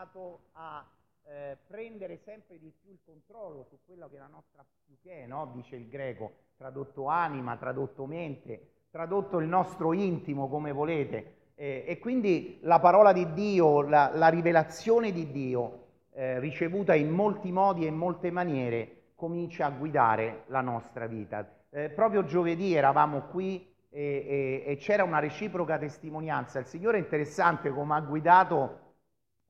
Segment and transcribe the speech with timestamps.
[0.00, 0.84] cominciato a
[1.24, 5.50] eh, prendere sempre di più il controllo su quello che è la nostra psiche, no?
[5.54, 11.36] dice il greco, tradotto anima, tradotto mente, tradotto il nostro intimo come volete.
[11.54, 17.10] Eh, e quindi la parola di Dio, la, la rivelazione di Dio, eh, ricevuta in
[17.10, 21.46] molti modi e in molte maniere, comincia a guidare la nostra vita.
[21.68, 26.58] Eh, proprio giovedì eravamo qui e, e, e, c'era una reciproca testimonianza.
[26.58, 28.88] Il Signore è interessante come ha guidato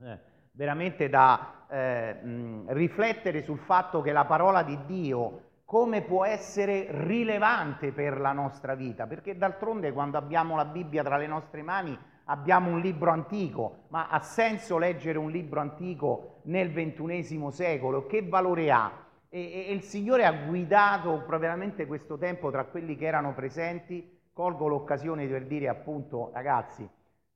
[0.03, 0.19] eh,
[0.61, 6.89] veramente da eh, mh, riflettere sul fatto che la parola di Dio come può essere
[6.91, 11.99] rilevante per la nostra vita, perché d'altronde quando abbiamo la Bibbia tra le nostre mani
[12.25, 18.05] abbiamo un libro antico, ma ha senso leggere un libro antico nel ventunesimo secolo?
[18.05, 18.93] Che valore ha?
[19.31, 24.19] E, e il Signore ha guidato veramente questo tempo tra quelli che erano presenti.
[24.35, 26.87] Colgo l'occasione per dire appunto, ragazzi,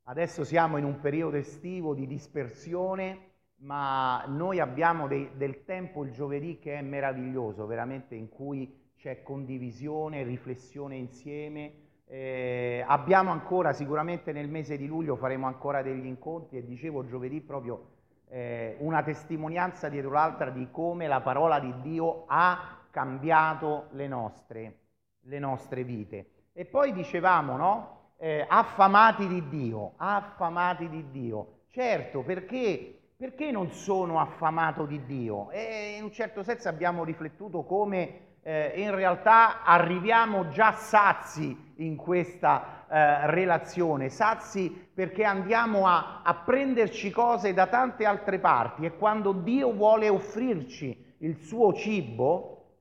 [0.04, 6.12] adesso siamo in un periodo estivo di dispersione, ma noi abbiamo dei, del tempo il
[6.12, 11.82] giovedì che è meraviglioso, veramente in cui c'è condivisione, riflessione insieme.
[12.06, 17.40] Eh, abbiamo ancora, sicuramente nel mese di luglio faremo ancora degli incontri e dicevo giovedì
[17.40, 17.92] proprio
[18.28, 24.78] eh, una testimonianza dietro l'altra di come la parola di Dio ha cambiato le nostre,
[25.22, 26.26] le nostre vite.
[26.52, 28.03] E poi dicevamo, no?
[28.16, 31.62] Eh, affamati di Dio, affamati di Dio.
[31.68, 35.50] Certo, perché perché non sono affamato di Dio?
[35.50, 41.96] E in un certo senso abbiamo riflettuto come eh, in realtà arriviamo già sazi in
[41.96, 48.96] questa eh, relazione, sazi perché andiamo a, a prenderci cose da tante altre parti e
[48.96, 52.80] quando Dio vuole offrirci il suo cibo,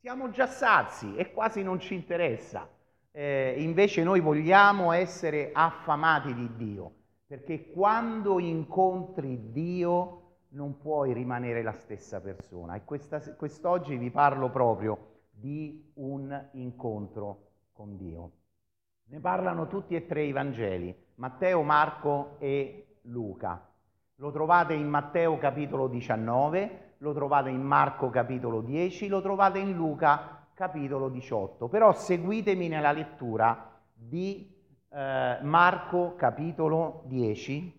[0.00, 2.68] siamo già sazi e quasi non ci interessa.
[3.18, 6.92] Eh, invece noi vogliamo essere affamati di Dio
[7.26, 12.74] perché quando incontri Dio non puoi rimanere la stessa persona.
[12.74, 14.98] E questa, quest'oggi vi parlo proprio
[15.30, 18.32] di un incontro con Dio.
[19.06, 23.66] Ne parlano tutti e tre i Vangeli, Matteo, Marco e Luca.
[24.16, 29.72] Lo trovate in Matteo capitolo 19, lo trovate in Marco capitolo 10, lo trovate in
[29.72, 31.68] Luca capitolo 18.
[31.68, 34.50] Però seguitemi nella lettura di
[34.88, 37.78] eh, Marco capitolo 10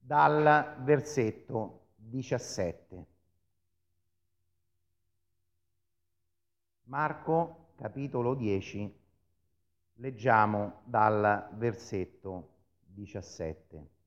[0.00, 3.06] dal versetto 17.
[6.86, 9.00] Marco capitolo 10,
[9.94, 12.48] leggiamo dal versetto
[12.84, 14.01] 17.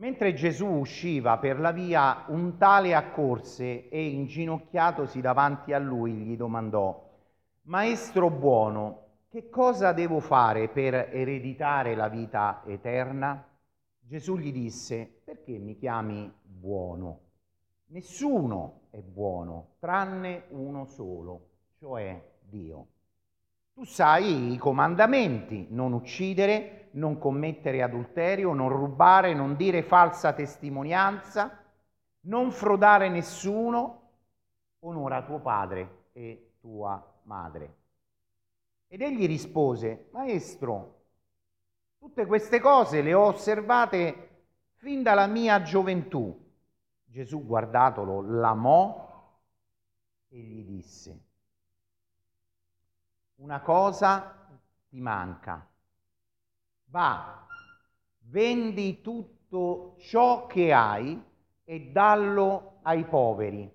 [0.00, 6.36] Mentre Gesù usciva per la via, un tale accorse e inginocchiatosi davanti a lui gli
[6.36, 7.04] domandò,
[7.62, 13.44] Maestro buono, che cosa devo fare per ereditare la vita eterna?
[13.98, 17.20] Gesù gli disse, perché mi chiami buono?
[17.86, 22.86] Nessuno è buono, tranne uno solo, cioè Dio.
[23.74, 31.64] Tu sai i comandamenti, non uccidere, non commettere adulterio, non rubare, non dire falsa testimonianza,
[32.20, 34.10] non frodare nessuno,
[34.80, 37.76] onora tuo padre e tua madre.
[38.88, 41.02] Ed egli rispose, Maestro,
[41.98, 44.46] tutte queste cose le ho osservate
[44.76, 46.46] fin dalla mia gioventù.
[47.04, 49.06] Gesù, guardatolo, l'amò
[50.28, 51.24] e gli disse,
[53.36, 54.48] una cosa
[54.88, 55.67] ti manca,
[56.90, 57.46] va,
[58.20, 61.20] vendi tutto ciò che hai
[61.64, 63.70] e dallo ai poveri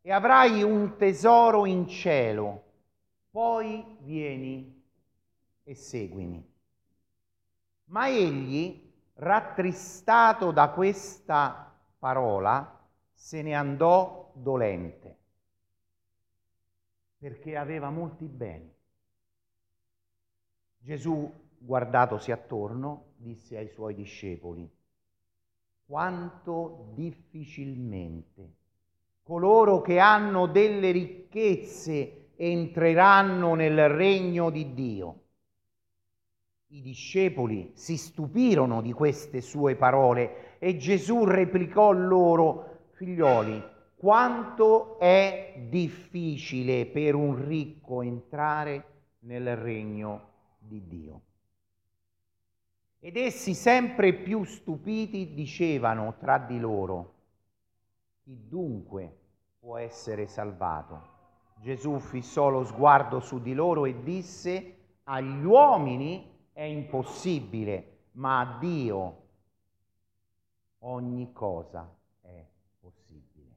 [0.00, 2.62] e avrai un tesoro in cielo
[3.30, 4.82] poi vieni
[5.64, 6.52] e seguimi.
[7.86, 12.80] Ma egli, rattristato da questa parola,
[13.12, 15.16] se ne andò dolente,
[17.18, 18.72] perché aveva molti beni.
[20.78, 21.32] Gesù,
[21.64, 24.70] guardatosi attorno, disse ai suoi discepoli,
[25.86, 28.62] quanto difficilmente
[29.24, 35.20] coloro che hanno delle ricchezze entreranno nel regno di Dio.
[36.68, 43.62] I discepoli si stupirono di queste sue parole e Gesù replicò loro, figlioli,
[43.96, 48.84] quanto è difficile per un ricco entrare
[49.20, 51.20] nel regno di Dio.
[53.04, 57.12] Ed essi sempre più stupiti dicevano tra di loro,
[58.22, 59.18] chi dunque
[59.58, 61.12] può essere salvato?
[61.60, 68.58] Gesù fissò lo sguardo su di loro e disse, agli uomini è impossibile, ma a
[68.58, 69.22] Dio
[70.78, 71.86] ogni cosa
[72.22, 72.42] è
[72.80, 73.54] possibile.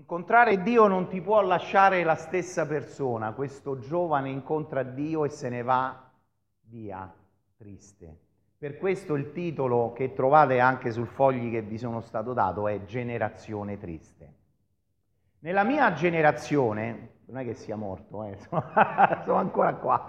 [0.00, 3.32] Incontrare Dio non ti può lasciare la stessa persona.
[3.32, 6.10] Questo giovane incontra Dio e se ne va
[6.62, 7.12] via
[7.58, 8.18] triste.
[8.56, 12.82] Per questo il titolo che trovate anche sul fogli che vi sono stato dato è
[12.84, 14.32] Generazione triste.
[15.40, 18.72] Nella mia generazione, non è che sia morto, eh, sono,
[19.22, 20.02] sono ancora qua,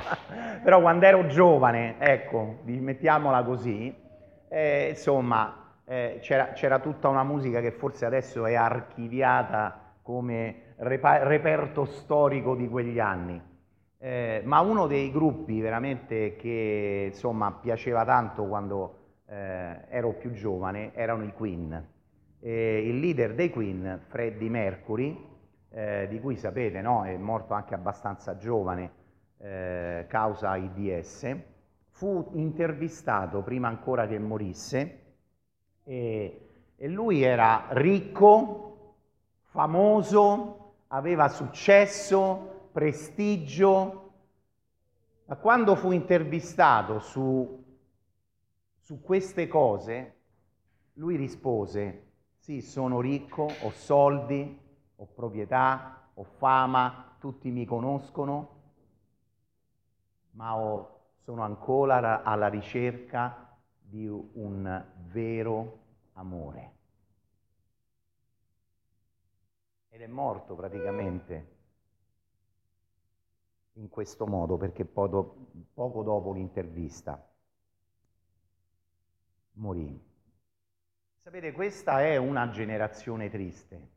[0.63, 3.93] però quando ero giovane, ecco, mettiamola così,
[4.47, 5.60] eh, insomma,
[5.91, 12.55] eh, c'era, c'era, tutta una musica che forse adesso è archiviata come repa- reperto storico
[12.55, 13.41] di quegli anni.
[13.97, 18.95] Eh, ma uno dei gruppi veramente che insomma piaceva tanto quando
[19.27, 21.89] eh, ero più giovane erano i Queen.
[22.39, 25.27] E il leader dei Queen, Freddie Mercury,
[25.71, 27.03] eh, di cui sapete no?
[27.03, 28.91] è morto anche abbastanza giovane
[29.39, 31.35] eh, causa AIDS,
[31.89, 35.00] fu intervistato prima ancora che morisse
[35.83, 38.95] e, e lui era ricco,
[39.49, 44.11] famoso, aveva successo, prestigio,
[45.25, 47.63] ma quando fu intervistato su,
[48.79, 50.15] su queste cose,
[50.93, 54.59] lui rispose, sì, sono ricco, ho soldi,
[54.95, 58.59] ho proprietà, ho fama, tutti mi conoscono,
[60.31, 63.50] ma ho, sono ancora alla ricerca
[63.91, 65.79] di un vero
[66.13, 66.71] amore.
[69.89, 71.59] Ed è morto praticamente
[73.73, 77.21] in questo modo perché poco, dopo l'intervista
[79.55, 80.09] morì.
[81.17, 83.89] Sapete, questa è una generazione triste.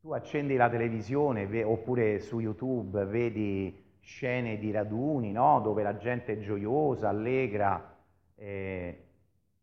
[0.00, 5.60] Tu accendi la televisione oppure su YouTube vedi scene di raduni no?
[5.60, 7.96] dove la gente è gioiosa, allegra,
[8.38, 9.04] eh,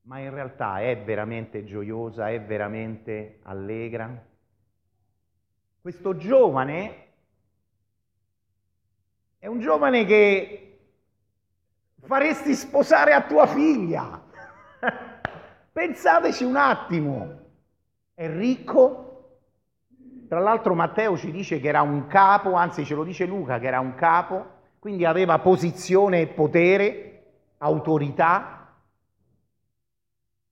[0.02, 4.24] ma in realtà è veramente gioiosa, è veramente allegra?
[5.82, 7.04] Questo giovane
[9.40, 10.80] è un giovane che
[12.02, 14.22] faresti sposare a tua figlia.
[15.72, 17.44] Pensateci un attimo.
[18.14, 19.02] È ricco.
[20.28, 23.68] Tra l'altro Matteo ci dice che era un capo, anzi ce lo dice Luca che
[23.68, 27.24] era un capo, quindi aveva posizione e potere,
[27.60, 28.65] autorità,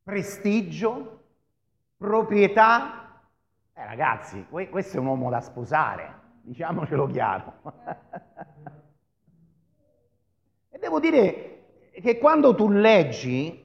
[0.03, 1.21] prestigio,
[1.97, 3.21] proprietà.
[3.73, 7.53] Eh ragazzi, questo è un uomo da sposare, diciamocelo chiaro.
[10.69, 13.63] e devo dire che quando tu leggi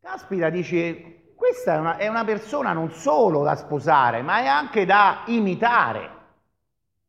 [0.00, 4.86] Caspita dice, questa è una, è una persona non solo da sposare, ma è anche
[4.86, 6.10] da imitare,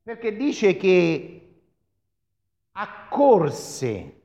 [0.04, 1.62] perché dice che
[2.74, 4.19] accorse,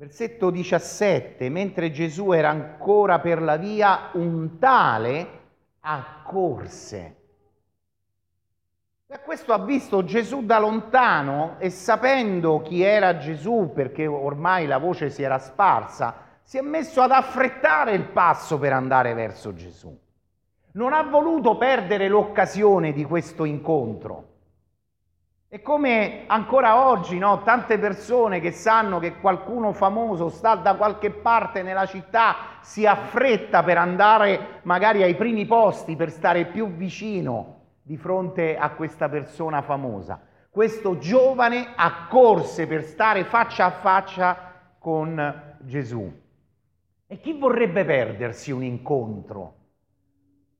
[0.00, 5.28] versetto 17, mentre Gesù era ancora per la via, un tale
[5.80, 7.16] accorse.
[9.06, 14.78] E questo ha visto Gesù da lontano e sapendo chi era Gesù, perché ormai la
[14.78, 16.14] voce si era sparsa,
[16.44, 19.94] si è messo ad affrettare il passo per andare verso Gesù.
[20.72, 24.29] Non ha voluto perdere l'occasione di questo incontro.
[25.52, 31.10] E come ancora oggi, no, tante persone che sanno che qualcuno famoso sta da qualche
[31.10, 37.62] parte nella città si affretta per andare magari ai primi posti, per stare più vicino
[37.82, 40.20] di fronte a questa persona famosa.
[40.48, 46.12] Questo giovane accorse per stare faccia a faccia con Gesù.
[47.08, 49.54] E chi vorrebbe perdersi un incontro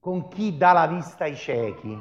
[0.01, 1.97] con chi dà la vista ai ciechi,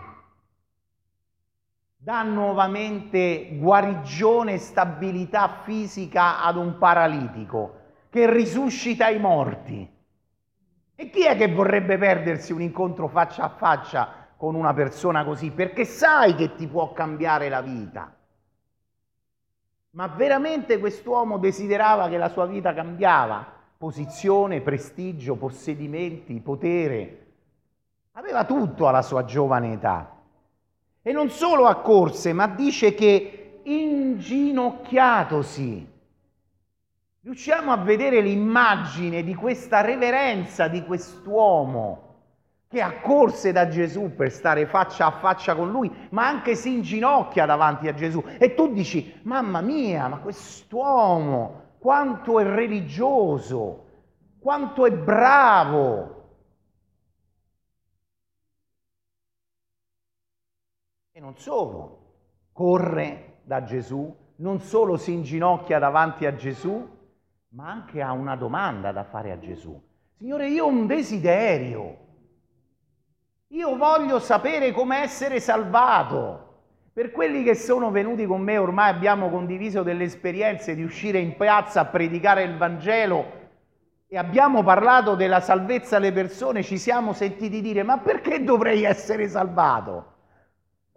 [2.01, 7.75] dà nuovamente guarigione e stabilità fisica ad un paralitico,
[8.09, 9.87] che risuscita i morti?
[10.95, 15.51] E chi è che vorrebbe perdersi un incontro faccia a faccia con una persona così?
[15.51, 18.15] Perché sai che ti può cambiare la vita.
[19.91, 23.57] Ma veramente quest'uomo desiderava che la sua vita cambiava?
[23.79, 27.27] posizione, prestigio, possedimenti, potere.
[28.11, 30.18] Aveva tutto alla sua giovane età.
[31.01, 35.87] E non solo accorse, ma dice che inginocchiatosi.
[37.21, 42.07] Riusciamo a vedere l'immagine di questa reverenza di quest'uomo
[42.69, 47.45] che accorse da Gesù per stare faccia a faccia con lui, ma anche si inginocchia
[47.45, 48.23] davanti a Gesù.
[48.37, 53.85] E tu dici, mamma mia, ma quest'uomo quanto è religioso,
[54.39, 56.18] quanto è bravo.
[61.19, 61.97] E non solo,
[62.53, 66.87] corre da Gesù, non solo si inginocchia davanti a Gesù,
[67.49, 69.77] ma anche ha una domanda da fare a Gesù.
[70.15, 71.97] Signore, io ho un desiderio.
[73.47, 76.61] Io voglio sapere come essere salvato.
[76.93, 81.35] Per quelli che sono venuti con me, ormai abbiamo condiviso delle esperienze di uscire in
[81.35, 83.25] piazza a predicare il Vangelo
[84.07, 89.27] e abbiamo parlato della salvezza alle persone, ci siamo sentiti dire ma perché dovrei essere
[89.27, 90.15] salvato?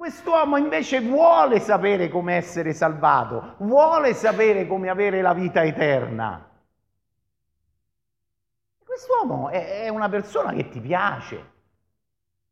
[0.02, 6.44] Quest'uomo invece vuole sapere come essere salvato, vuole sapere come avere la vita eterna.
[8.84, 11.52] Quest'uomo è, una persona che ti piace,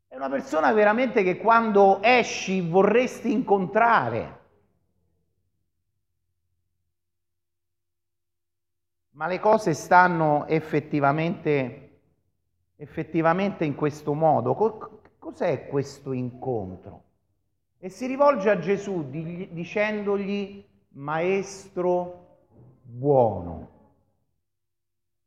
[0.07, 4.39] è una persona veramente che quando esci vorresti incontrare.
[9.15, 11.99] Ma le cose stanno effettivamente,
[12.77, 14.55] effettivamente in questo modo.
[15.19, 17.09] Cos'è questo incontro?
[17.83, 22.41] E si rivolge a Gesù dicendogli, Maestro
[22.83, 23.71] buono.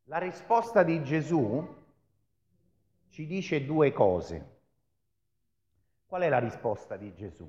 [0.04, 1.68] La risposta di Gesù
[3.10, 4.52] ci dice due cose.
[6.06, 7.48] Qual è la risposta di Gesù?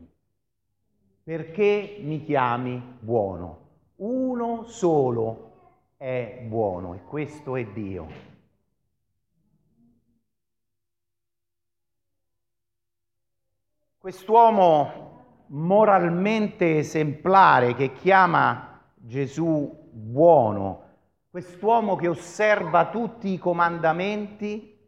[1.22, 3.68] Perché mi chiami buono?
[3.96, 5.52] Uno solo
[5.98, 8.33] è buono e questo è Dio.
[14.04, 20.82] Quest'uomo moralmente esemplare che chiama Gesù buono,
[21.30, 24.78] quest'uomo che osserva tutti i comandamenti,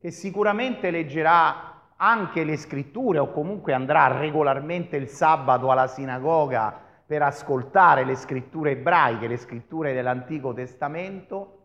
[0.00, 7.20] che sicuramente leggerà anche le scritture o comunque andrà regolarmente il sabato alla sinagoga per
[7.20, 11.55] ascoltare le scritture ebraiche, le scritture dell'Antico Testamento,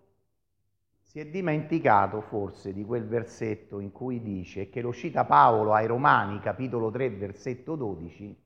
[1.12, 5.86] si è dimenticato forse di quel versetto in cui dice, che lo cita Paolo ai
[5.86, 8.42] Romani, capitolo 3, versetto 12,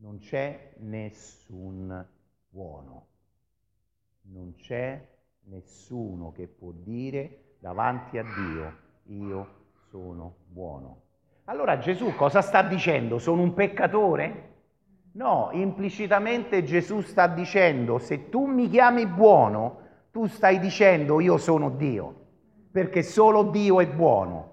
[0.00, 2.06] non c'è nessun
[2.50, 3.06] buono,
[4.24, 5.08] non c'è
[5.44, 9.48] nessuno che può dire davanti a Dio, io
[9.88, 11.00] sono buono.
[11.44, 13.18] Allora Gesù cosa sta dicendo?
[13.18, 14.52] Sono un peccatore?
[15.12, 19.83] No, implicitamente Gesù sta dicendo, se tu mi chiami buono,
[20.14, 22.14] tu stai dicendo io sono Dio,
[22.70, 24.52] perché solo Dio è buono.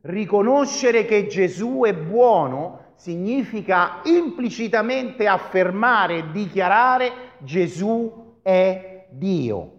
[0.00, 9.72] Riconoscere che Gesù è buono significa implicitamente affermare e dichiarare Gesù è Dio.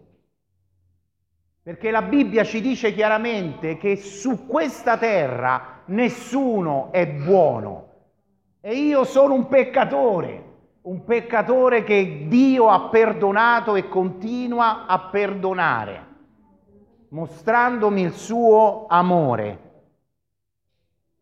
[1.63, 7.85] Perché la Bibbia ci dice chiaramente che su questa terra nessuno è buono.
[8.61, 10.46] E io sono un peccatore,
[10.87, 16.05] un peccatore che Dio ha perdonato e continua a perdonare,
[17.09, 19.65] mostrandomi il suo amore.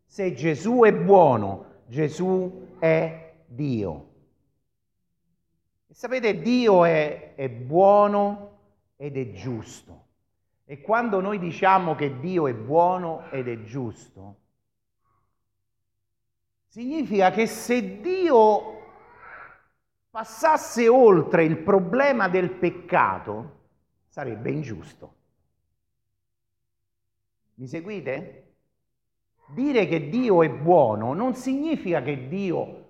[0.04, 4.08] Se Gesù è buono, Gesù è Dio.
[5.88, 8.58] E sapete, Dio è, è buono
[8.94, 10.04] ed è giusto.
[10.64, 14.36] E quando noi diciamo che Dio è buono ed è giusto,
[16.68, 18.74] significa che se Dio
[20.16, 23.64] passasse oltre il problema del peccato,
[24.08, 25.14] sarebbe ingiusto.
[27.56, 28.54] Mi seguite?
[29.48, 32.84] Dire che Dio è buono non significa che Dio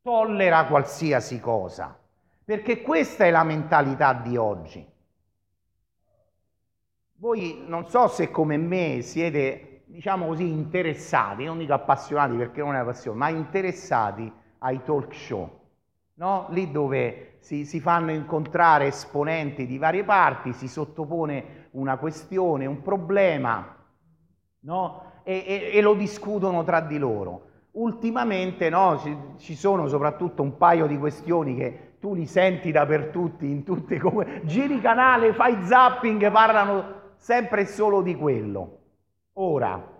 [0.00, 1.94] tollera qualsiasi cosa,
[2.42, 4.90] perché questa è la mentalità di oggi.
[7.16, 12.70] Voi non so se come me siete, diciamo così, interessati, non dico appassionati perché non
[12.70, 15.60] è una passione, ma interessati ai talk show,
[16.14, 16.46] no?
[16.50, 22.82] Lì dove si, si fanno incontrare esponenti di varie parti, si sottopone una questione, un
[22.82, 23.76] problema,
[24.60, 25.10] no?
[25.24, 27.50] E, e, e lo discutono tra di loro.
[27.72, 33.44] Ultimamente no, ci, ci, sono soprattutto un paio di questioni che tu li senti dappertutto,
[33.44, 38.78] in tutte come giri canale, fai zapping, parlano sempre e solo di quello.
[39.34, 39.91] Ora,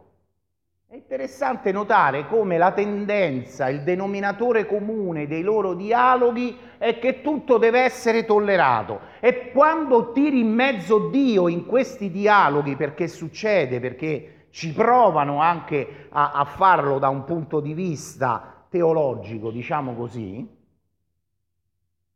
[0.92, 7.56] è interessante notare come la tendenza, il denominatore comune dei loro dialoghi è che tutto
[7.56, 14.48] deve essere tollerato e quando tiri in mezzo Dio in questi dialoghi, perché succede, perché
[14.50, 20.46] ci provano anche a, a farlo da un punto di vista teologico, diciamo così,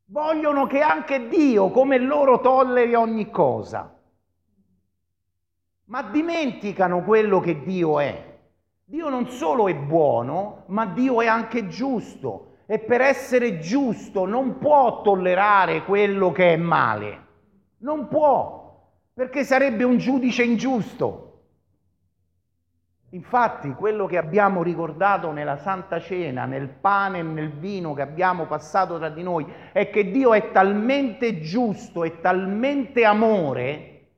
[0.04, 3.90] vogliono che anche Dio, come loro, tolleri ogni cosa
[5.88, 8.25] ma dimenticano quello che Dio è.
[8.88, 14.58] Dio non solo è buono, ma Dio è anche giusto e per essere giusto non
[14.58, 17.24] può tollerare quello che è male.
[17.78, 21.22] Non può, perché sarebbe un giudice ingiusto.
[23.10, 28.46] Infatti quello che abbiamo ricordato nella Santa Cena, nel pane e nel vino che abbiamo
[28.46, 34.10] passato tra di noi, è che Dio è talmente giusto e talmente amore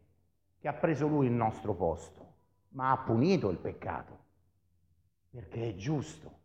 [0.61, 2.35] che ha preso Lui il nostro posto,
[2.71, 4.18] ma ha punito il peccato,
[5.31, 6.37] perché è giusto.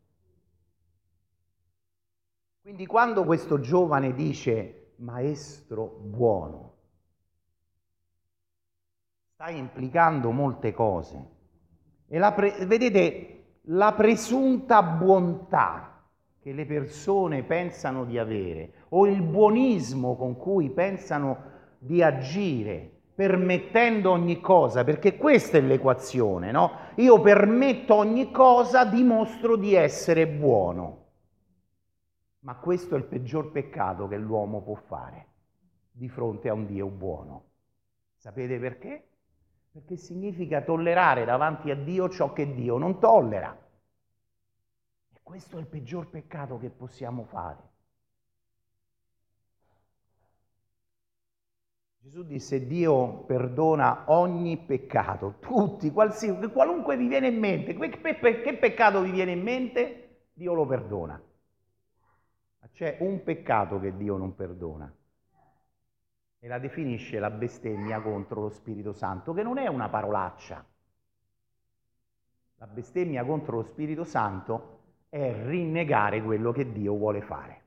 [2.61, 6.73] Quindi quando questo giovane dice maestro buono,
[9.33, 11.31] sta implicando molte cose.
[12.07, 16.07] E la pre- vedete, la presunta bontà
[16.39, 24.11] che le persone pensano di avere o il buonismo con cui pensano di agire permettendo
[24.11, 26.71] ogni cosa, perché questa è l'equazione, no?
[26.95, 31.01] Io permetto ogni cosa, dimostro di essere buono.
[32.39, 35.27] Ma questo è il peggior peccato che l'uomo può fare
[35.91, 37.43] di fronte a un Dio buono.
[38.15, 39.07] Sapete perché?
[39.71, 43.55] Perché significa tollerare davanti a Dio ciò che Dio non tollera.
[45.13, 47.72] E questo è il peggior peccato che possiamo fare.
[52.03, 59.11] Gesù disse Dio perdona ogni peccato, tutti, qualunque vi viene in mente, che peccato vi
[59.11, 61.21] viene in mente, Dio lo perdona.
[62.73, 64.93] C'è un peccato che Dio non perdona
[66.39, 70.65] e la definisce la bestemmia contro lo Spirito Santo, che non è una parolaccia.
[72.55, 77.61] La bestemmia contro lo Spirito Santo è rinnegare quello che Dio vuole fare,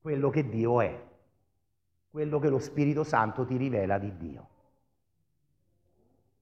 [0.00, 1.10] quello che Dio è,
[2.12, 4.48] quello che lo Spirito Santo ti rivela di Dio.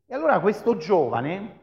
[0.04, 1.58] E allora questo giovane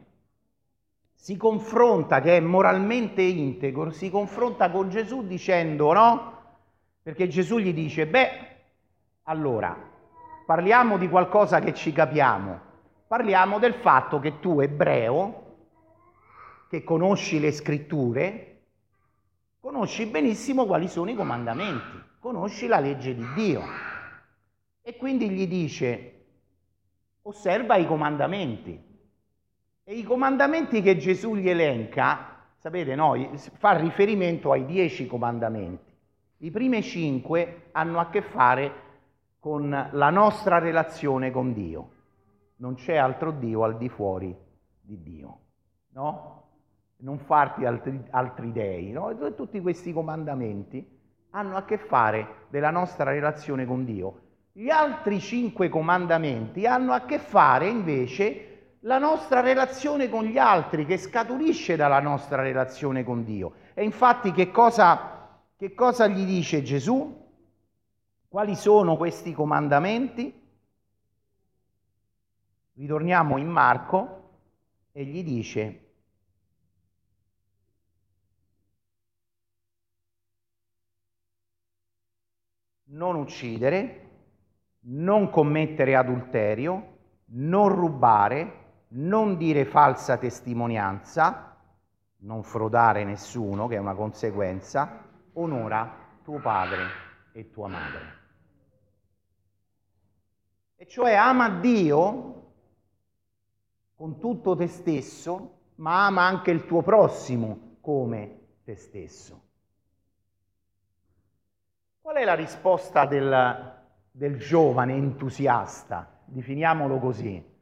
[1.14, 6.32] si confronta, che è moralmente integro, si confronta con Gesù dicendo no,
[7.02, 8.30] perché Gesù gli dice, beh,
[9.24, 9.76] allora,
[10.46, 12.58] parliamo di qualcosa che ci capiamo,
[13.06, 15.56] parliamo del fatto che tu ebreo,
[16.70, 18.60] che conosci le scritture,
[19.60, 23.87] conosci benissimo quali sono i comandamenti, conosci la legge di Dio.
[24.88, 26.12] E quindi gli dice,
[27.20, 28.82] osserva i comandamenti.
[29.84, 33.12] E i comandamenti che Gesù gli elenca, sapete, no,
[33.58, 35.92] fa riferimento ai dieci comandamenti.
[36.38, 38.72] I primi cinque hanno a che fare
[39.38, 41.90] con la nostra relazione con Dio.
[42.56, 44.34] Non c'è altro Dio al di fuori
[44.80, 45.38] di Dio,
[45.88, 46.44] no?
[47.00, 49.14] Non farti altri, altri dei, no?
[49.34, 50.82] Tutti questi comandamenti
[51.32, 54.22] hanno a che fare della nostra relazione con Dio.
[54.58, 60.84] Gli altri cinque comandamenti hanno a che fare invece la nostra relazione con gli altri,
[60.84, 63.52] che scaturisce dalla nostra relazione con Dio.
[63.72, 67.24] E infatti che cosa, che cosa gli dice Gesù?
[68.26, 70.34] Quali sono questi comandamenti?
[72.74, 74.30] Ritorniamo in Marco
[74.90, 75.92] e gli dice,
[82.86, 84.06] non uccidere,
[84.80, 86.96] non commettere adulterio,
[87.30, 91.56] non rubare, non dire falsa testimonianza,
[92.18, 96.86] non frodare nessuno, che è una conseguenza, onora tuo padre
[97.32, 98.16] e tua madre.
[100.76, 102.34] E cioè ama Dio
[103.94, 109.42] con tutto te stesso, ma ama anche il tuo prossimo come te stesso.
[112.00, 113.77] Qual è la risposta del,
[114.18, 116.20] del giovane entusiasta?
[116.24, 117.56] Definiamolo così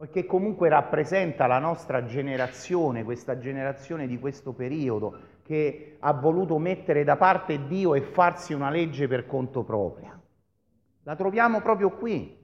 [0.00, 7.04] perché comunque rappresenta la nostra generazione, questa generazione di questo periodo che ha voluto mettere
[7.04, 10.22] da parte Dio e farsi una legge per conto proprio.
[11.02, 12.34] La troviamo proprio qui,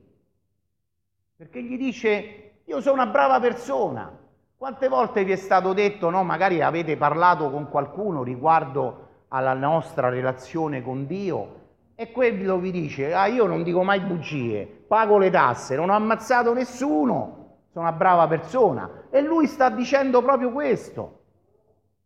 [1.35, 4.15] perché gli dice io sono una brava persona.
[4.55, 6.25] Quante volte vi è stato detto, no?
[6.25, 11.65] magari avete parlato con qualcuno riguardo alla nostra relazione con Dio
[11.99, 15.95] e quello vi dice, ah io non dico mai bugie, pago le tasse, non ho
[15.95, 19.09] ammazzato nessuno, sono una brava persona.
[19.11, 21.23] E lui sta dicendo proprio questo.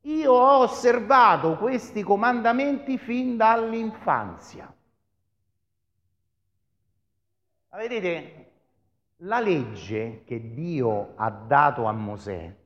[0.02, 4.72] Io ho osservato questi comandamenti fin dall'infanzia.
[7.72, 8.52] Vedete,
[9.18, 12.56] la legge che Dio ha dato a Mosè,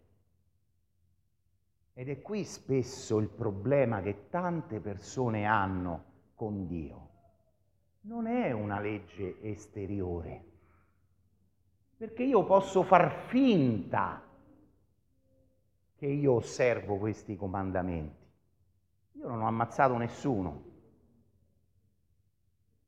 [1.95, 7.09] ed è qui spesso il problema che tante persone hanno con Dio,
[8.05, 10.45] non è una legge esteriore,
[11.97, 14.23] perché io posso far finta
[15.97, 18.23] che io osservo questi comandamenti.
[19.13, 20.65] Io non ho ammazzato nessuno,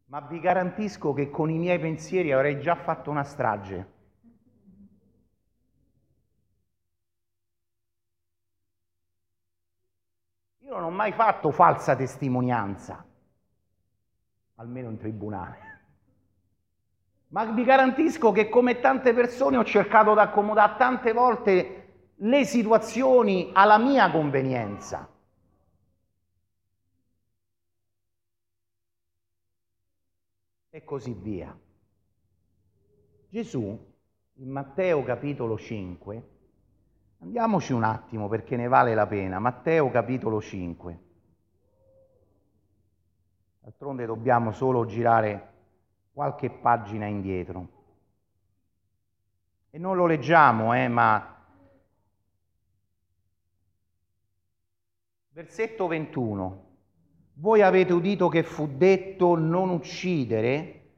[0.06, 3.94] ma vi garantisco che con i miei pensieri avrei già fatto una strage.
[10.58, 13.05] Io non ho mai fatto falsa testimonianza
[14.56, 15.74] almeno in tribunale.
[17.28, 23.50] Ma vi garantisco che come tante persone ho cercato di accomodare tante volte le situazioni
[23.52, 25.08] alla mia convenienza.
[30.70, 31.58] E così via.
[33.28, 33.94] Gesù
[34.38, 36.28] in Matteo capitolo 5,
[37.20, 41.05] andiamoci un attimo perché ne vale la pena, Matteo capitolo 5.
[43.66, 45.54] D'altronde dobbiamo solo girare
[46.12, 47.68] qualche pagina indietro.
[49.70, 51.34] E non lo leggiamo, eh, ma
[55.30, 56.64] Versetto 21.
[57.34, 60.90] Voi avete udito che fu detto non uccidere,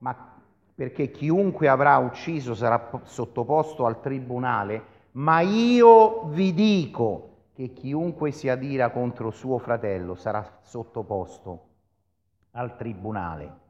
[0.00, 0.38] ma
[0.74, 8.50] perché chiunque avrà ucciso sarà sottoposto al tribunale, ma io vi dico che chiunque si
[8.50, 11.70] adira contro suo fratello sarà sottoposto
[12.52, 13.60] al tribunale.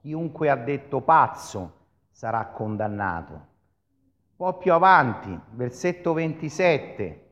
[0.00, 1.74] Chiunque ha detto pazzo
[2.10, 3.32] sarà condannato.
[3.32, 7.24] Un po' più avanti, versetto 27.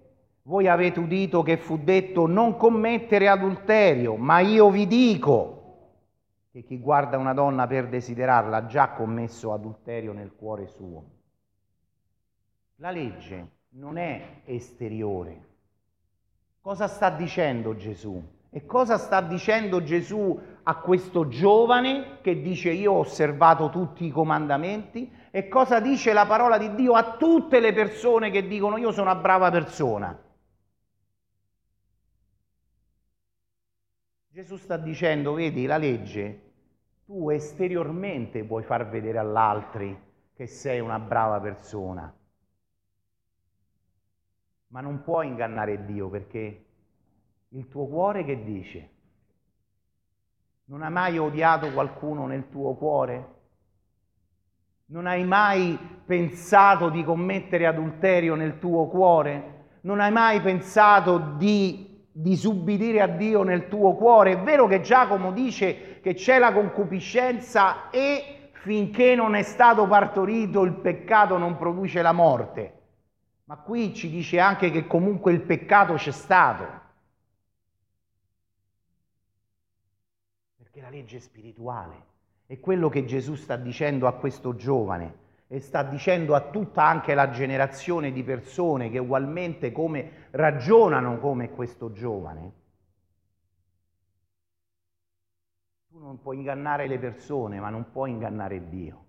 [0.42, 5.54] Voi avete udito che fu detto non commettere adulterio, ma io vi dico
[6.50, 11.04] che chi guarda una donna per desiderarla ha già commesso adulterio nel cuore suo.
[12.76, 15.48] La legge non è esteriore.
[16.60, 18.22] Cosa sta dicendo Gesù?
[18.56, 24.12] E cosa sta dicendo Gesù a questo giovane che dice io ho osservato tutti i
[24.12, 25.12] comandamenti?
[25.32, 29.10] E cosa dice la parola di Dio a tutte le persone che dicono io sono
[29.10, 30.16] una brava persona?
[34.28, 36.52] Gesù sta dicendo, vedi, la legge,
[37.04, 40.00] tu esteriormente puoi far vedere all'altri
[40.32, 42.16] che sei una brava persona,
[44.68, 46.66] ma non puoi ingannare Dio perché
[47.54, 48.88] il tuo cuore che dice?
[50.66, 53.32] Non hai mai odiato qualcuno nel tuo cuore?
[54.86, 59.52] Non hai mai pensato di commettere adulterio nel tuo cuore?
[59.82, 64.32] Non hai mai pensato di disubbidire a Dio nel tuo cuore.
[64.32, 70.62] È vero che Giacomo dice che c'è la concupiscenza e finché non è stato partorito
[70.62, 72.72] il peccato non produce la morte.
[73.44, 76.82] Ma qui ci dice anche che comunque il peccato c'è stato.
[80.74, 82.04] Perché la legge è spirituale.
[82.46, 87.14] È quello che Gesù sta dicendo a questo giovane e sta dicendo a tutta anche
[87.14, 92.52] la generazione di persone che ugualmente come ragionano come questo giovane.
[95.90, 99.04] Tu non puoi ingannare le persone, ma non puoi ingannare Dio.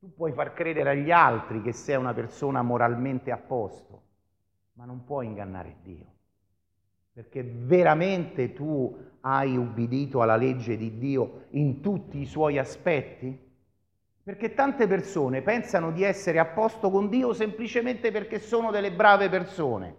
[0.00, 4.02] Tu puoi far credere agli altri che sei una persona moralmente a posto,
[4.72, 6.10] ma non puoi ingannare Dio.
[7.12, 13.50] Perché veramente tu hai ubbidito alla legge di Dio in tutti i suoi aspetti?
[14.22, 19.28] Perché tante persone pensano di essere a posto con Dio semplicemente perché sono delle brave
[19.28, 19.96] persone.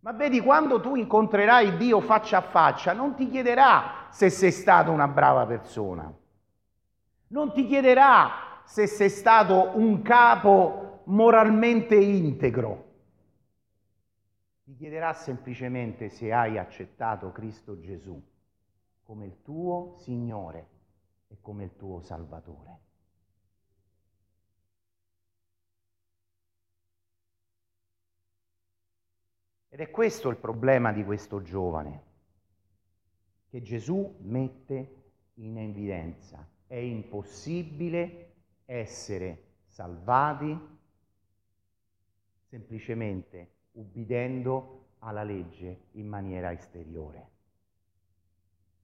[0.00, 4.90] Ma vedi, quando tu incontrerai Dio faccia a faccia, non ti chiederà se sei stato
[4.90, 6.12] una brava persona.
[7.28, 12.87] Non ti chiederà se sei stato un capo moralmente integro.
[14.68, 18.22] Ti chiederà semplicemente se hai accettato Cristo Gesù
[19.02, 20.68] come il tuo Signore
[21.28, 22.78] e come il tuo Salvatore.
[29.70, 32.02] Ed è questo il problema di questo giovane,
[33.48, 36.46] che Gesù mette in evidenza.
[36.66, 38.34] È impossibile
[38.66, 40.78] essere salvati
[42.42, 47.26] semplicemente ubbidendo alla legge in maniera esteriore.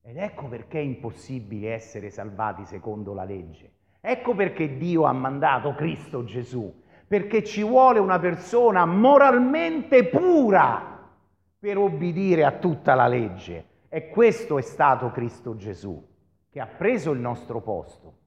[0.03, 3.73] Ed ecco perché è impossibile essere salvati secondo la legge.
[4.01, 6.73] Ecco perché Dio ha mandato Cristo Gesù,
[7.07, 11.11] perché ci vuole una persona moralmente pura
[11.59, 13.73] per obbedire a tutta la legge.
[13.89, 16.07] E questo è stato Cristo Gesù,
[16.51, 18.19] che ha preso il nostro posto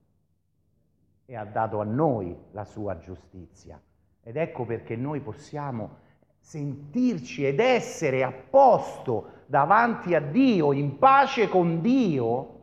[1.26, 3.80] e ha dato a noi la sua giustizia.
[4.24, 6.06] Ed ecco perché noi possiamo
[6.48, 12.54] sentirci ed essere a posto davanti a Dio, in pace con Dio,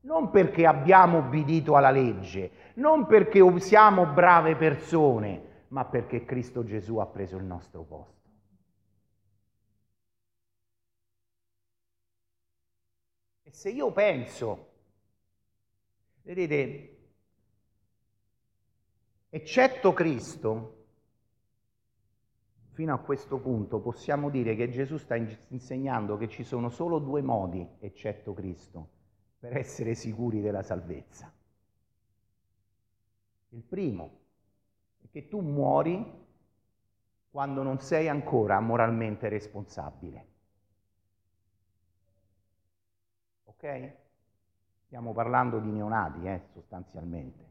[0.00, 6.96] non perché abbiamo obbedito alla legge, non perché siamo brave persone, ma perché Cristo Gesù
[6.96, 8.16] ha preso il nostro posto.
[13.44, 14.70] E se io penso,
[16.22, 16.98] vedete,
[19.30, 20.77] eccetto Cristo,
[22.78, 27.22] fino a questo punto possiamo dire che Gesù sta insegnando che ci sono solo due
[27.22, 28.90] modi, eccetto Cristo,
[29.36, 31.28] per essere sicuri della salvezza.
[33.48, 34.20] Il primo
[35.02, 36.24] è che tu muori
[37.28, 40.26] quando non sei ancora moralmente responsabile.
[43.46, 43.92] Ok?
[44.84, 47.44] Stiamo parlando di neonati, eh, sostanzialmente.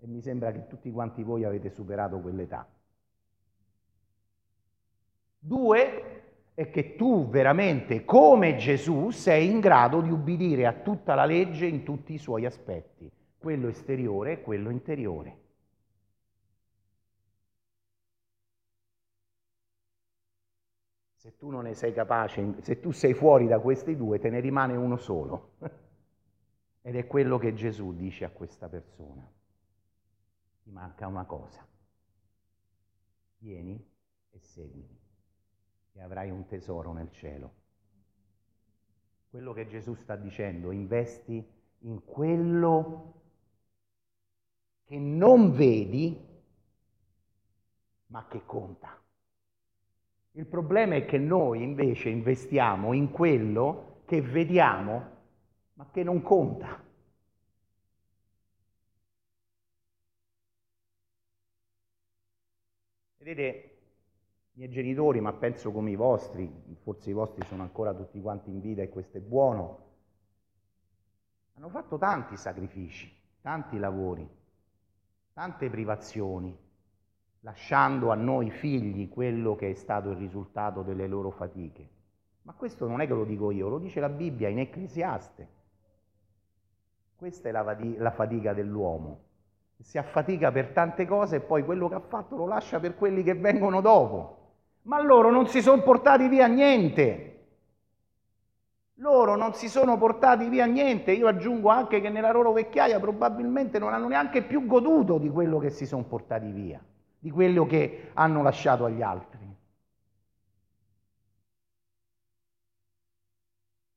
[0.00, 2.68] E mi sembra che tutti quanti voi avete superato quell'età.
[5.46, 6.22] Due
[6.54, 11.66] è che tu veramente, come Gesù, sei in grado di ubbidire a tutta la legge
[11.66, 15.42] in tutti i suoi aspetti, quello esteriore e quello interiore.
[21.16, 24.40] Se tu non ne sei capace, se tu sei fuori da questi due, te ne
[24.40, 25.56] rimane uno solo.
[26.80, 29.30] Ed è quello che Gesù dice a questa persona.
[30.62, 31.66] Ti manca una cosa.
[33.36, 33.78] Vieni
[34.30, 35.02] e seguimi
[35.94, 37.62] e avrai un tesoro nel cielo.
[39.30, 41.44] Quello che Gesù sta dicendo, investi
[41.78, 43.22] in quello
[44.84, 46.16] che non vedi,
[48.06, 49.00] ma che conta.
[50.32, 55.12] Il problema è che noi invece investiamo in quello che vediamo
[55.74, 56.82] ma che non conta.
[63.18, 63.73] Vedete,
[64.54, 66.50] miei genitori, ma penso come i vostri,
[66.82, 69.82] forse i vostri sono ancora tutti quanti in vita e questo è buono,
[71.54, 74.28] hanno fatto tanti sacrifici, tanti lavori,
[75.32, 76.56] tante privazioni,
[77.40, 81.88] lasciando a noi figli quello che è stato il risultato delle loro fatiche.
[82.42, 85.48] Ma questo non è che lo dico io, lo dice la Bibbia in Ecclesiaste.
[87.16, 89.22] Questa è la fatica dell'uomo.
[89.80, 93.22] Si affatica per tante cose e poi quello che ha fatto lo lascia per quelli
[93.22, 94.43] che vengono dopo.
[94.84, 97.30] Ma loro non si sono portati via niente.
[98.98, 101.12] Loro non si sono portati via niente.
[101.12, 105.58] Io aggiungo anche che nella loro vecchiaia probabilmente non hanno neanche più goduto di quello
[105.58, 106.80] che si sono portati via
[107.24, 109.56] di quello che hanno lasciato agli altri.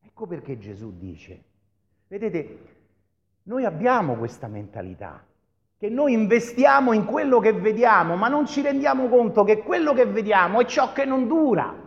[0.01, 1.43] Ecco perché Gesù dice,
[2.07, 2.75] vedete,
[3.43, 5.21] noi abbiamo questa mentalità,
[5.77, 10.05] che noi investiamo in quello che vediamo, ma non ci rendiamo conto che quello che
[10.05, 11.85] vediamo è ciò che non dura.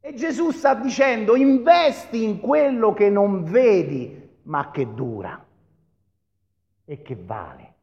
[0.00, 5.44] E Gesù sta dicendo, investi in quello che non vedi, ma che dura
[6.84, 7.74] e che vale.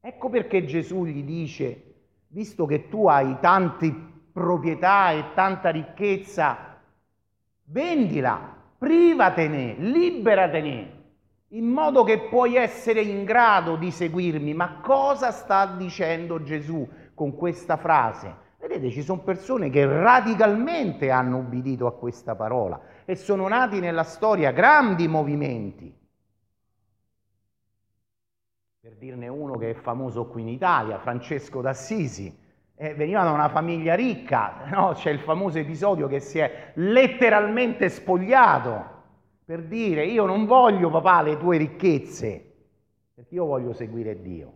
[0.00, 1.94] Ecco perché Gesù gli dice,
[2.28, 3.92] visto che tu hai tante
[4.32, 6.80] proprietà e tanta ricchezza,
[7.64, 10.97] vendila, privatene, liberatene,
[11.52, 14.52] in modo che puoi essere in grado di seguirmi.
[14.54, 18.46] Ma cosa sta dicendo Gesù con questa frase?
[18.58, 24.02] Vedete, ci sono persone che radicalmente hanno ubbidito a questa parola e sono nati nella
[24.02, 25.98] storia grandi movimenti
[28.88, 32.34] per dirne uno che è famoso qui in Italia, Francesco d'Assisi,
[32.74, 34.92] eh, veniva da una famiglia ricca, no?
[34.94, 38.97] c'è il famoso episodio che si è letteralmente spogliato
[39.48, 42.52] per dire io non voglio papà le tue ricchezze,
[43.14, 44.52] perché io voglio seguire Dio.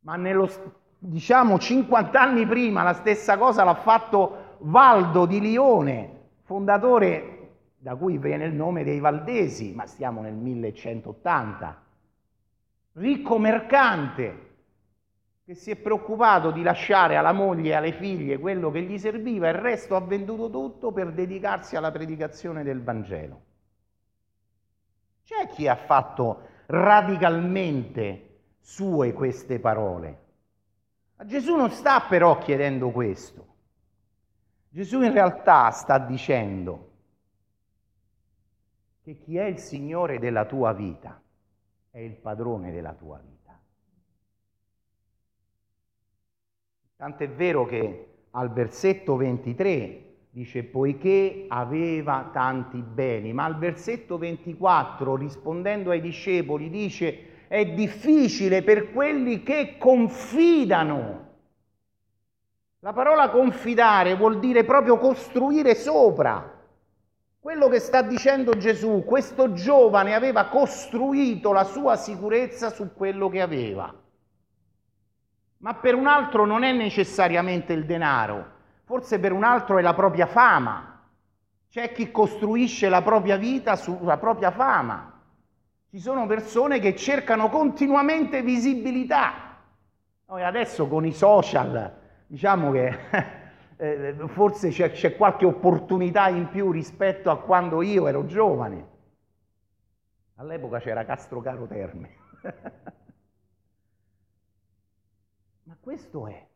[0.00, 0.48] Ma nello,
[0.96, 8.16] diciamo 50 anni prima la stessa cosa l'ha fatto Valdo di Lione, fondatore da cui
[8.16, 11.82] viene il nome dei Valdesi, ma stiamo nel 1180
[12.92, 14.45] ricco mercante
[15.46, 19.46] che si è preoccupato di lasciare alla moglie e alle figlie quello che gli serviva
[19.46, 23.42] e il resto ha venduto tutto per dedicarsi alla predicazione del Vangelo.
[25.22, 30.24] C'è chi ha fatto radicalmente sue queste parole.
[31.14, 33.54] Ma Gesù non sta però chiedendo questo.
[34.68, 36.90] Gesù in realtà sta dicendo
[39.04, 41.22] che chi è il Signore della tua vita
[41.88, 43.35] è il padrone della tua vita.
[46.96, 55.14] Tant'è vero che al versetto 23 dice poiché aveva tanti beni, ma al versetto 24
[55.14, 61.24] rispondendo ai discepoli dice è difficile per quelli che confidano.
[62.78, 66.50] La parola confidare vuol dire proprio costruire sopra.
[67.38, 73.42] Quello che sta dicendo Gesù, questo giovane aveva costruito la sua sicurezza su quello che
[73.42, 73.94] aveva.
[75.58, 78.52] Ma per un altro non è necessariamente il denaro,
[78.84, 81.02] forse per un altro è la propria fama.
[81.68, 85.12] C'è chi costruisce la propria vita sulla propria fama.
[85.90, 89.56] Ci sono persone che cercano continuamente visibilità
[90.26, 92.98] Noi adesso con i social diciamo che
[93.76, 98.94] eh, forse c'è, c'è qualche opportunità in più rispetto a quando io ero giovane.
[100.36, 102.10] All'epoca c'era Castro Caro Terme.
[105.66, 106.46] Ma questo è.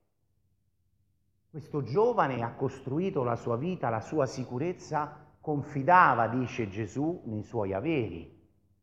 [1.51, 7.73] Questo giovane ha costruito la sua vita, la sua sicurezza, confidava, dice Gesù, nei suoi
[7.73, 8.39] averi.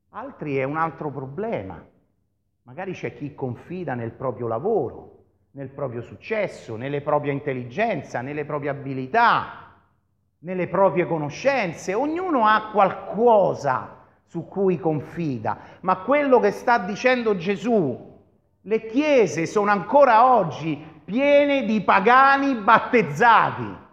[0.09, 1.81] Altri è un altro problema.
[2.63, 8.71] Magari c'è chi confida nel proprio lavoro, nel proprio successo, nelle proprie intelligenza, nelle proprie
[8.71, 9.79] abilità,
[10.39, 11.93] nelle proprie conoscenze.
[11.93, 18.16] Ognuno ha qualcosa su cui confida, ma quello che sta dicendo Gesù,
[18.67, 20.75] le chiese sono ancora oggi
[21.05, 23.85] piene di pagani battezzati.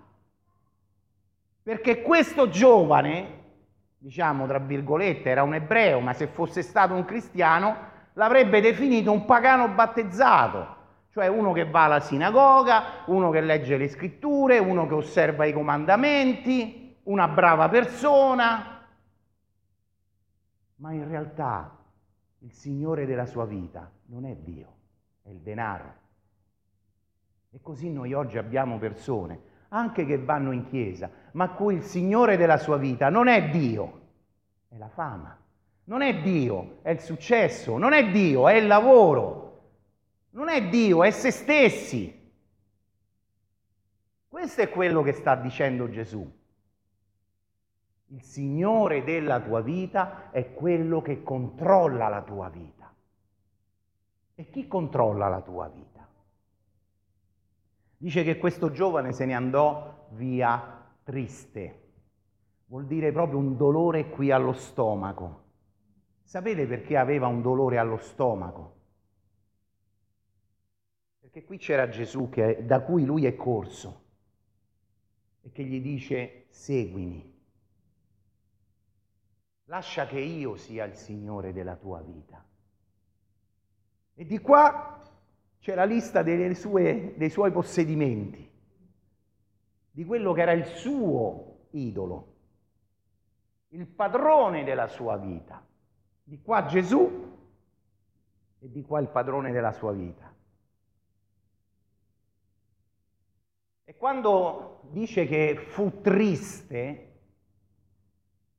[1.63, 3.43] Perché questo giovane,
[3.99, 9.25] diciamo tra virgolette, era un ebreo, ma se fosse stato un cristiano, l'avrebbe definito un
[9.25, 10.77] pagano battezzato,
[11.11, 15.53] cioè uno che va alla sinagoga, uno che legge le scritture, uno che osserva i
[15.53, 18.85] comandamenti, una brava persona,
[20.77, 21.79] ma in realtà
[22.41, 24.75] il Signore della sua vita non è Dio,
[25.23, 26.03] è il denaro.
[27.51, 32.37] E così noi oggi abbiamo persone, anche che vanno in chiesa, ma cui il Signore
[32.37, 34.01] della sua vita non è Dio,
[34.69, 35.39] è la fama.
[35.87, 39.43] Non è Dio, è il successo, non è Dio, è il lavoro.
[40.31, 42.23] Non è Dio, è se stessi.
[44.27, 46.29] Questo è quello che sta dicendo Gesù.
[48.09, 52.74] Il Signore della tua vita è quello che controlla la tua vita.
[54.35, 56.09] E chi controlla la tua vita?
[57.97, 61.83] Dice che questo giovane se ne andò via triste.
[62.67, 65.43] Vuol dire proprio un dolore qui allo stomaco.
[66.23, 68.73] Sapete perché aveva un dolore allo stomaco?
[71.21, 74.03] Perché qui c'era Gesù che, da cui lui è corso
[75.43, 77.33] e che gli dice seguimi.
[79.65, 82.45] Lascia che io sia il Signore della tua vita.
[84.15, 85.01] E di qua
[85.59, 88.51] c'è la lista dei suoi possedimenti,
[89.91, 92.33] di quello che era il suo idolo,
[93.69, 95.67] il padrone della sua vita.
[96.23, 97.33] Di qua Gesù
[98.61, 100.33] e di qua il padrone della sua vita.
[103.85, 107.13] E quando dice che fu triste,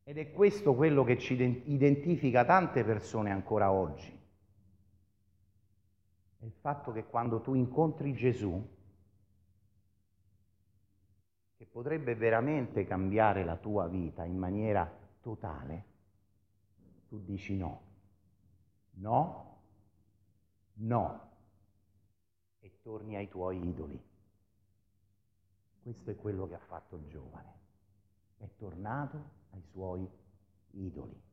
[0.03, 1.33] ed è questo quello che ci
[1.65, 4.14] identifica tante persone ancora oggi,
[6.45, 8.63] è il fatto che quando tu incontri Gesù,
[11.55, 14.87] che potrebbe veramente cambiare la tua vita in maniera
[15.21, 15.85] totale,
[17.07, 17.81] tu dici no,
[18.91, 19.61] no,
[20.73, 21.31] no,
[22.59, 23.99] e torni ai tuoi idoli.
[25.81, 27.53] Questo è quello che ha fatto il giovane.
[28.37, 30.07] È tornato ai suoi
[30.71, 31.24] idoli.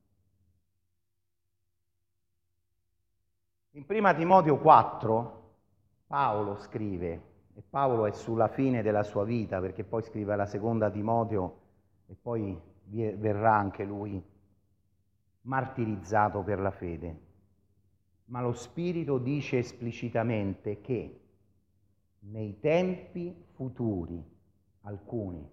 [3.74, 5.40] In prima Timoteo 4
[6.06, 7.22] Paolo scrive,
[7.54, 11.60] e Paolo è sulla fine della sua vita perché poi scrive la seconda Timoteo
[12.06, 14.22] e poi verrà anche lui
[15.42, 17.20] martirizzato per la fede.
[18.26, 21.20] Ma lo Spirito dice esplicitamente che
[22.18, 24.22] nei tempi futuri
[24.82, 25.48] alcuni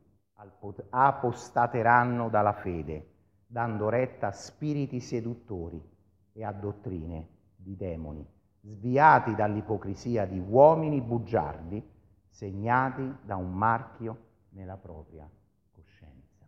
[0.89, 3.11] apostateranno dalla fede,
[3.47, 5.81] dando retta a spiriti seduttori
[6.33, 8.25] e a dottrine di demoni,
[8.61, 11.83] sviati dall'ipocrisia di uomini bugiardi,
[12.29, 15.29] segnati da un marchio nella propria
[15.71, 16.45] coscienza.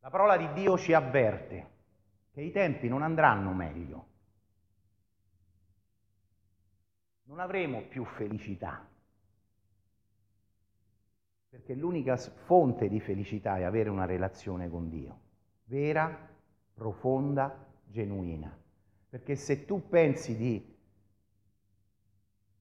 [0.00, 1.70] La parola di Dio ci avverte
[2.32, 4.06] che i tempi non andranno meglio.
[7.24, 8.86] Non avremo più felicità
[11.52, 15.20] perché l'unica fonte di felicità è avere una relazione con Dio,
[15.64, 16.10] vera,
[16.72, 18.58] profonda, genuina.
[19.08, 20.74] Perché se tu pensi di...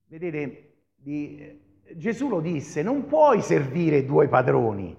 [0.08, 1.60] Vedete, di,
[1.96, 4.96] Gesù lo disse, non puoi servire due padroni,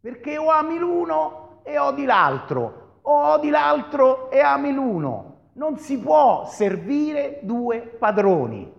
[0.00, 5.50] perché o ami l'uno e odi l'altro, o odi l'altro e ami l'uno.
[5.54, 8.72] Non si può servire due padroni.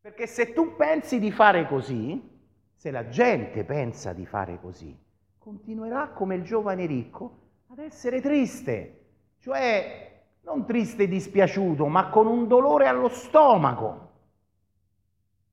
[0.00, 2.30] Perché se tu pensi di fare così,
[2.74, 4.96] se la gente pensa di fare così,
[5.44, 9.08] continuerà come il giovane ricco ad essere triste,
[9.40, 14.12] cioè non triste e dispiaciuto, ma con un dolore allo stomaco,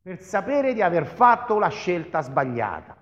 [0.02, 3.00] per sapere di aver fatto la scelta sbagliata.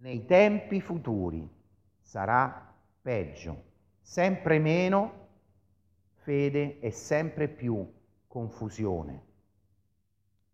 [0.00, 1.46] nei tempi futuri
[2.00, 3.64] sarà peggio,
[4.00, 5.28] sempre meno
[6.22, 7.86] fede e sempre più
[8.26, 9.29] confusione,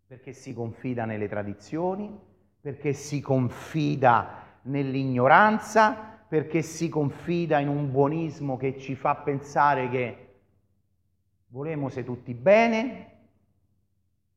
[0.06, 2.18] perché si confida nelle tradizioni,
[2.60, 5.94] perché si confida nell'ignoranza,
[6.28, 10.40] perché si confida in un buonismo che ci fa pensare che
[11.48, 13.14] volemo se tutti bene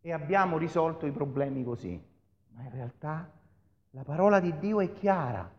[0.01, 2.01] e abbiamo risolto i problemi così.
[2.49, 3.31] Ma in realtà
[3.91, 5.51] la parola di Dio è chiara,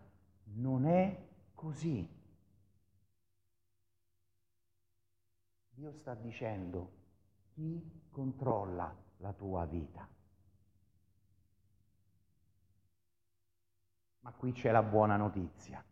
[0.54, 1.16] non è
[1.54, 2.08] così.
[5.74, 6.90] Dio sta dicendo
[7.54, 10.09] chi controlla la tua vita.
[14.21, 15.85] Ma qui c'è la buona notizia.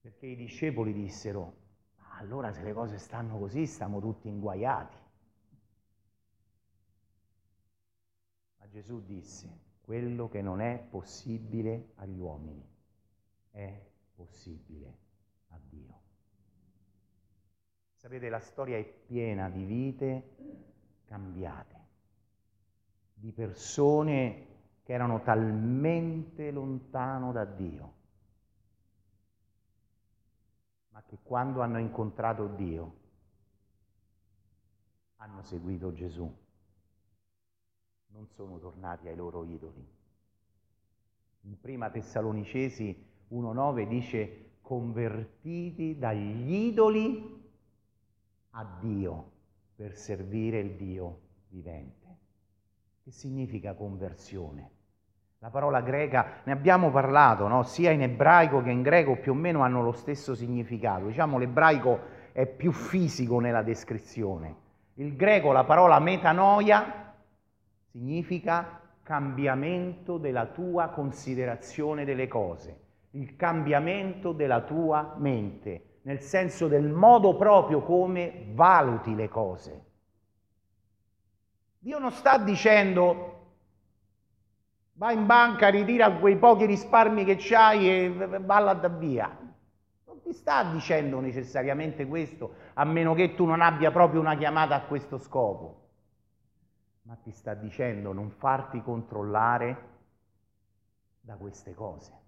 [0.00, 1.62] Perché i discepoli dissero,
[2.18, 4.96] allora se le cose stanno così, stiamo tutti inguaiati.
[8.58, 12.66] Ma Gesù disse, quello che non è possibile agli uomini
[13.50, 14.98] è possibile
[15.48, 16.02] a Dio.
[17.94, 20.73] Sapete, la storia è piena di vite
[21.06, 21.76] cambiate,
[23.14, 24.46] di persone
[24.82, 27.92] che erano talmente lontano da Dio,
[30.90, 33.02] ma che quando hanno incontrato Dio
[35.16, 36.42] hanno seguito Gesù,
[38.08, 39.86] non sono tornati ai loro idoli.
[41.42, 47.42] In prima Tessalonicesi 1.9 dice convertiti dagli idoli
[48.50, 49.33] a Dio
[49.76, 51.18] per servire il Dio
[51.48, 52.16] vivente.
[53.02, 54.70] Che significa conversione?
[55.38, 57.64] La parola greca, ne abbiamo parlato, no?
[57.64, 61.06] sia in ebraico che in greco più o meno hanno lo stesso significato.
[61.06, 62.00] Diciamo l'ebraico
[62.32, 64.62] è più fisico nella descrizione.
[64.94, 67.12] Il greco, la parola metanoia,
[67.90, 76.88] significa cambiamento della tua considerazione delle cose, il cambiamento della tua mente, nel senso del
[76.88, 79.84] modo proprio come valuti le cose.
[81.78, 83.34] Dio non sta dicendo
[84.94, 89.36] va in banca, ritira quei pochi risparmi che c'hai e balla da via.
[90.06, 94.74] Non ti sta dicendo necessariamente questo, a meno che tu non abbia proprio una chiamata
[94.74, 95.88] a questo scopo.
[97.02, 99.92] Ma ti sta dicendo non farti controllare
[101.20, 102.23] da queste cose.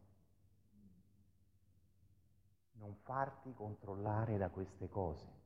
[2.79, 5.37] Non farti controllare da queste cose.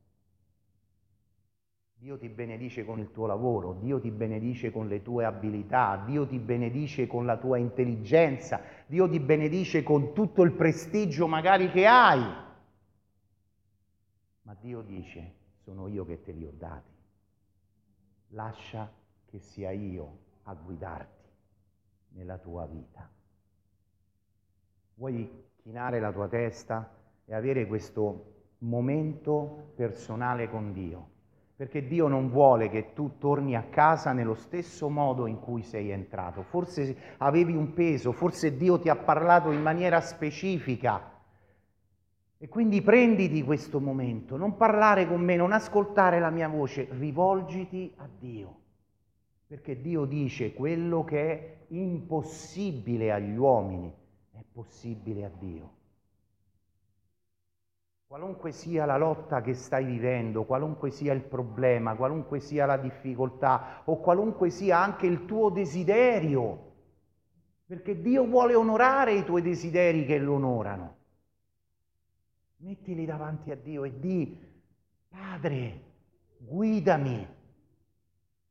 [2.01, 6.27] Dio ti benedice con il tuo lavoro, Dio ti benedice con le tue abilità, Dio
[6.27, 11.87] ti benedice con la tua intelligenza, Dio ti benedice con tutto il prestigio magari che
[11.87, 12.23] hai.
[14.43, 16.91] Ma Dio dice, sono io che te li ho dati.
[18.29, 18.91] Lascia
[19.27, 21.29] che sia io a guidarti
[22.13, 23.07] nella tua vita.
[24.95, 26.99] Vuoi chinare la tua testa
[27.31, 28.25] e avere questo
[28.59, 31.11] momento personale con Dio?
[31.61, 35.91] perché Dio non vuole che tu torni a casa nello stesso modo in cui sei
[35.91, 36.43] entrato.
[36.43, 41.21] Forse avevi un peso, forse Dio ti ha parlato in maniera specifica.
[42.39, 47.93] E quindi prenditi questo momento, non parlare con me, non ascoltare la mia voce, rivolgiti
[47.99, 48.57] a Dio.
[49.47, 53.93] Perché Dio dice quello che è impossibile agli uomini
[54.33, 55.80] è possibile a Dio.
[58.11, 63.83] Qualunque sia la lotta che stai vivendo, qualunque sia il problema, qualunque sia la difficoltà
[63.85, 66.73] o qualunque sia anche il tuo desiderio,
[67.65, 70.97] perché Dio vuole onorare i tuoi desideri che lo onorano.
[72.57, 74.37] Mettili davanti a Dio e di,
[75.09, 75.81] Padre,
[76.39, 77.25] guidami,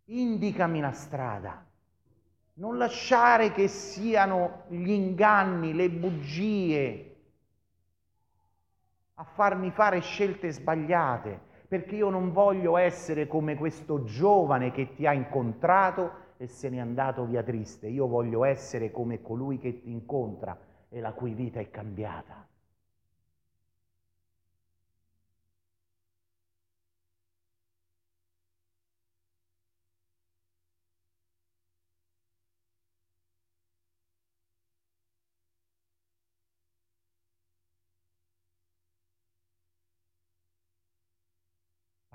[0.06, 1.66] indicami la strada.
[2.54, 7.09] Non lasciare che siano gli inganni, le bugie,
[9.20, 15.06] a farmi fare scelte sbagliate, perché io non voglio essere come questo giovane che ti
[15.06, 19.92] ha incontrato e se n'è andato via triste, io voglio essere come colui che ti
[19.92, 20.58] incontra
[20.88, 22.48] e la cui vita è cambiata.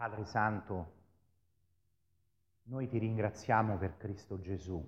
[0.04, 0.92] Padre Santo,
[2.64, 4.86] noi ti ringraziamo per Cristo Gesù,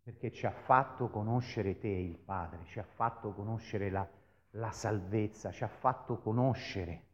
[0.00, 4.08] perché ci ha fatto conoscere te, il Padre, ci ha fatto conoscere la,
[4.50, 7.06] la salvezza, ci ha fatto conoscere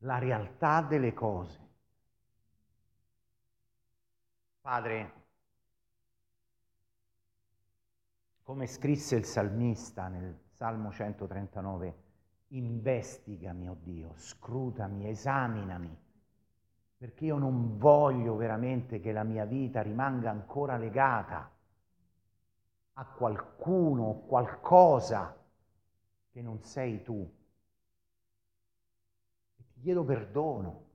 [0.00, 1.68] la realtà delle cose.
[4.60, 5.12] Padre,
[8.42, 12.08] come scrisse il salmista nel Salmo 139,
[12.50, 15.96] investigami, oh Dio, scrutami, esaminami,
[16.96, 21.50] perché io non voglio veramente che la mia vita rimanga ancora legata
[22.94, 25.36] a qualcuno o qualcosa
[26.30, 27.20] che non sei tu.
[29.56, 30.88] E ti chiedo perdono.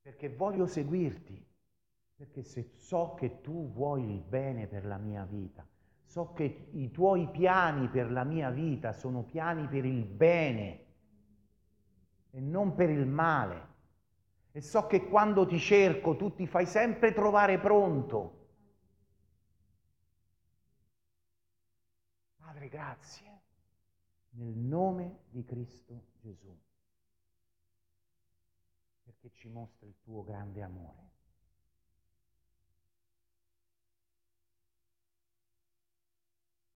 [0.00, 1.45] Perché voglio seguirti,
[2.16, 5.66] perché se so che tu vuoi il bene per la mia vita,
[6.04, 10.84] so che i tuoi piani per la mia vita sono piani per il bene
[12.30, 13.74] e non per il male.
[14.52, 18.36] E so che quando ti cerco tu ti fai sempre trovare pronto
[22.56, 23.40] Padre, grazie,
[24.30, 26.58] nel nome di Cristo Gesù,
[29.02, 31.05] perché ci mostra il tuo grande amore.